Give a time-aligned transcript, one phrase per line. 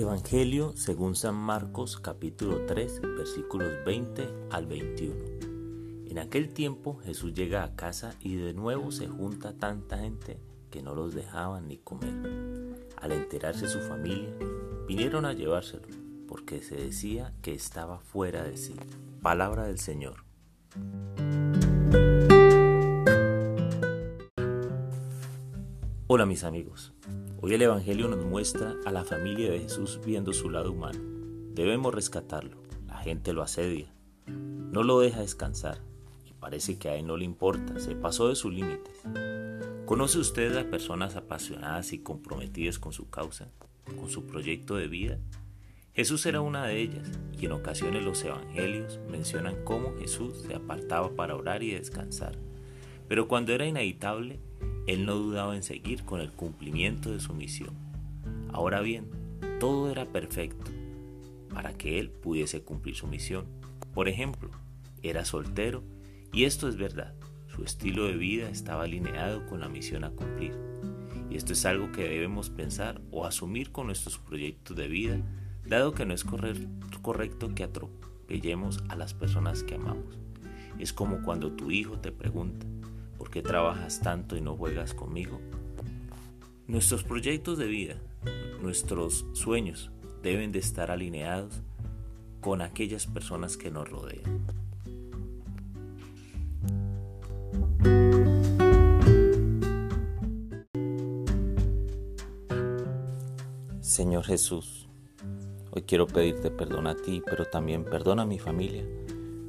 [0.00, 5.14] Evangelio según San Marcos capítulo 3 versículos 20 al 21.
[6.06, 10.38] En aquel tiempo Jesús llega a casa y de nuevo se junta tanta gente
[10.70, 12.14] que no los dejaban ni comer.
[12.96, 14.32] Al enterarse su familia,
[14.86, 15.88] vinieron a llevárselo,
[16.28, 18.76] porque se decía que estaba fuera de sí.
[19.20, 20.22] Palabra del Señor.
[26.10, 26.94] Hola mis amigos.
[27.42, 30.98] Hoy el Evangelio nos muestra a la familia de Jesús viendo su lado humano.
[31.52, 32.62] Debemos rescatarlo.
[32.86, 33.92] La gente lo asedia.
[34.26, 35.82] No lo deja descansar.
[36.24, 37.78] Y parece que a él no le importa.
[37.78, 39.02] Se pasó de sus límites.
[39.84, 43.50] ¿Conoce usted a personas apasionadas y comprometidas con su causa,
[44.00, 45.18] con su proyecto de vida?
[45.92, 51.14] Jesús era una de ellas, y en ocasiones los evangelios mencionan cómo Jesús se apartaba
[51.14, 52.38] para orar y descansar.
[53.08, 54.40] Pero cuando era inevitable,
[54.88, 57.74] él no dudaba en seguir con el cumplimiento de su misión.
[58.50, 59.04] Ahora bien,
[59.60, 60.70] todo era perfecto
[61.52, 63.44] para que él pudiese cumplir su misión.
[63.92, 64.50] Por ejemplo,
[65.02, 65.82] era soltero
[66.32, 67.14] y esto es verdad.
[67.54, 70.54] Su estilo de vida estaba alineado con la misión a cumplir.
[71.30, 75.20] Y esto es algo que debemos pensar o asumir con nuestros proyectos de vida,
[75.66, 80.18] dado que no es correcto que atropellemos a las personas que amamos.
[80.78, 82.66] Es como cuando tu hijo te pregunta,
[83.18, 85.40] ¿Por qué trabajas tanto y no juegas conmigo?
[86.68, 87.96] Nuestros proyectos de vida,
[88.62, 89.90] nuestros sueños
[90.22, 91.60] deben de estar alineados
[92.40, 94.46] con aquellas personas que nos rodean.
[103.80, 104.88] Señor Jesús,
[105.72, 108.84] hoy quiero pedirte perdón a ti, pero también perdona a mi familia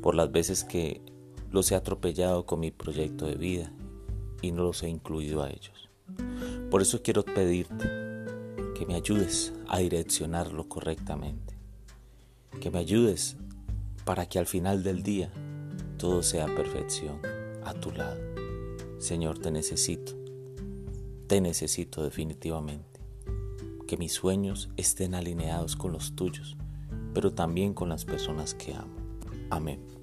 [0.00, 1.02] por las veces que
[1.50, 3.72] los he atropellado con mi proyecto de vida
[4.42, 5.88] y no los he incluido a ellos.
[6.70, 7.90] Por eso quiero pedirte
[8.74, 11.54] que me ayudes a direccionarlo correctamente,
[12.60, 13.36] que me ayudes
[14.04, 15.32] para que al final del día
[15.98, 17.20] todo sea perfección
[17.64, 18.20] a tu lado.
[18.98, 20.12] Señor, te necesito,
[21.26, 23.00] te necesito definitivamente,
[23.86, 26.56] que mis sueños estén alineados con los tuyos,
[27.14, 28.96] pero también con las personas que amo.
[29.50, 29.97] Amén.